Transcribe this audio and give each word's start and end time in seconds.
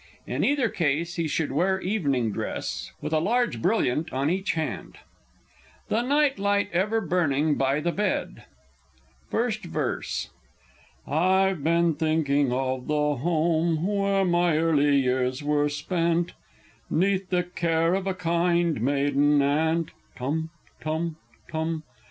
In 0.25 0.43
either 0.43 0.67
case 0.67 1.17
he 1.17 1.27
should 1.27 1.51
wear 1.51 1.79
evening 1.79 2.31
dress, 2.31 2.91
with 3.01 3.13
a 3.13 3.19
large 3.19 3.61
brilliant 3.61 4.11
on 4.11 4.31
each 4.31 4.53
hand. 4.53 4.97
THE 5.89 6.01
NIGHT 6.01 6.39
LIGHT 6.39 6.71
EVER 6.73 7.01
BURNING 7.01 7.53
BY 7.53 7.81
THE 7.81 7.91
BED. 7.91 8.45
First 9.29 9.65
Verse. 9.65 10.31
I've 11.05 11.63
been 11.63 11.93
thinking 11.93 12.51
of 12.51 12.87
the 12.87 13.17
home 13.17 13.85
where 13.85 14.25
my 14.25 14.57
early 14.57 14.95
years 14.97 15.43
were 15.43 15.69
spent, 15.69 16.33
'Neath 16.89 17.29
the 17.29 17.43
care 17.43 17.93
of 17.93 18.07
a 18.07 18.15
kind 18.15 18.81
maiden 18.81 19.39
aunt, 19.43 19.91
(Tum 20.15 20.49
tum 20.81 21.17
tum!) 21.47 21.83